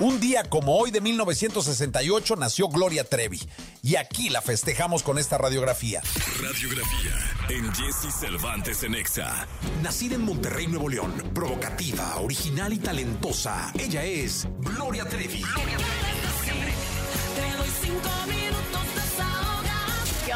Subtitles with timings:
[0.00, 3.38] Un día como hoy de 1968 nació Gloria Trevi
[3.82, 6.00] y aquí la festejamos con esta radiografía.
[6.40, 7.12] Radiografía
[7.50, 9.46] en Jesse Cervantes en Exa.
[9.82, 15.42] Nacida en Monterrey, Nuevo León, provocativa, original y talentosa, ella es Gloria Trevi.
[15.42, 16.19] Gloria Trevi.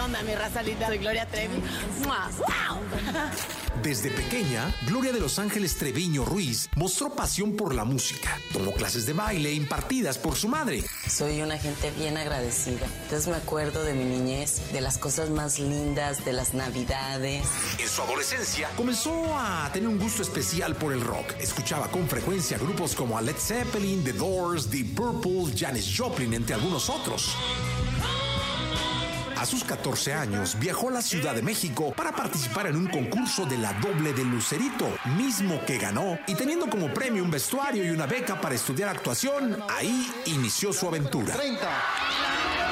[0.05, 0.87] Onda, mi raza linda?
[0.87, 1.63] Soy Gloria Trevi.
[2.05, 2.31] ¡Mua!
[2.39, 2.81] ¡Wow!
[3.83, 8.39] Desde pequeña, Gloria de Los Ángeles Treviño Ruiz mostró pasión por la música.
[8.53, 10.85] Tomó clases de baile impartidas por su madre.
[11.09, 12.87] Soy una gente bien agradecida.
[13.03, 17.47] Entonces me acuerdo de mi niñez, de las cosas más lindas, de las navidades.
[17.79, 21.35] En su adolescencia, comenzó a tener un gusto especial por el rock.
[21.41, 26.89] Escuchaba con frecuencia grupos como Led Zeppelin, The Doors, Deep Purple, Janis Joplin, entre algunos
[26.89, 27.37] otros.
[29.45, 33.45] A sus 14 años viajó a la Ciudad de México para participar en un concurso
[33.45, 37.91] de la doble de Lucerito, mismo que ganó y teniendo como premio un vestuario y
[37.91, 41.35] una beca para estudiar actuación, ahí inició su aventura.
[41.35, 42.64] 30.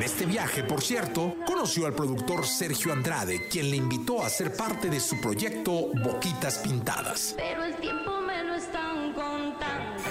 [0.00, 4.56] En este viaje, por cierto, conoció al productor Sergio Andrade, quien le invitó a ser
[4.56, 7.34] parte de su proyecto Boquitas Pintadas.
[7.36, 10.02] Pero el tiempo me lo están contando.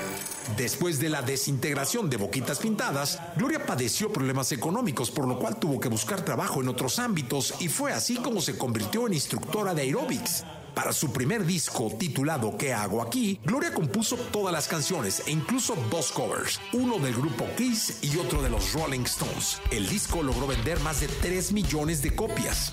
[0.56, 5.80] Después de la desintegración de Boquitas Pintadas, Gloria padeció problemas económicos, por lo cual tuvo
[5.80, 9.82] que buscar trabajo en otros ámbitos y fue así como se convirtió en instructora de
[9.82, 10.46] aeróbics.
[10.80, 15.76] Para su primer disco titulado ¿Qué hago aquí?, Gloria compuso todas las canciones e incluso
[15.92, 19.62] dos covers, uno del grupo Kiss y otro de los Rolling Stones.
[19.72, 22.72] El disco logró vender más de 3 millones de copias.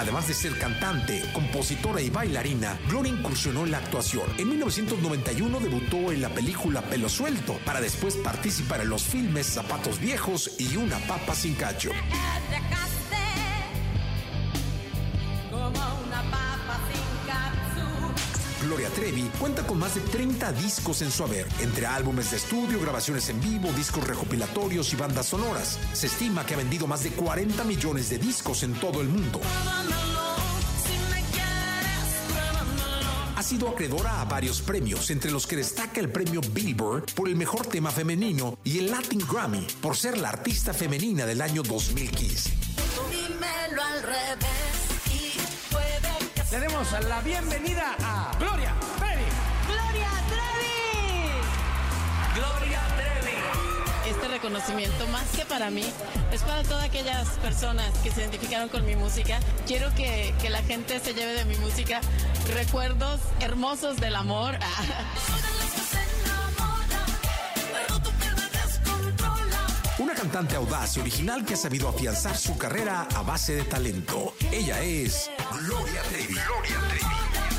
[0.00, 4.24] Además de ser cantante, compositora y bailarina, Gloria incursionó en la actuación.
[4.38, 10.00] En 1991 debutó en la película Pelo Suelto, para después participar en los filmes Zapatos
[10.00, 11.90] Viejos y Una Papa Sin Cacho.
[18.62, 22.80] Gloria Trevi cuenta con más de 30 discos en su haber, entre álbumes de estudio,
[22.80, 25.78] grabaciones en vivo, discos recopilatorios y bandas sonoras.
[25.92, 29.40] Se estima que ha vendido más de 40 millones de discos en todo el mundo.
[33.50, 37.66] Sido acreedora a varios premios, entre los que destaca el premio Billboard por el mejor
[37.66, 42.48] tema femenino y el Latin Grammy por ser la artista femenina del año 2015.
[43.10, 44.46] Dímelo al revés
[45.12, 48.29] y puede que Le demos la bienvenida a
[54.50, 55.84] reconocimiento, más que para mí,
[56.32, 59.38] es para todas aquellas personas que se identificaron con mi música.
[59.66, 62.00] Quiero que, que la gente se lleve de mi música
[62.54, 64.58] recuerdos hermosos del amor.
[68.52, 69.66] descontrola.
[69.98, 74.34] Una cantante audaz y original que ha sabido afianzar su carrera a base de talento.
[74.50, 75.30] Ella es
[75.64, 76.34] Gloria Trevi.
[76.34, 77.49] Gloria Trevi.